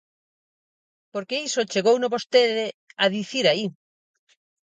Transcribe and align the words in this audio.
Porque 1.13 1.41
iso 1.47 1.69
chegouno 1.71 2.13
vostede 2.15 2.65
a 3.03 3.05
dicir 3.15 3.45
aí. 3.47 3.65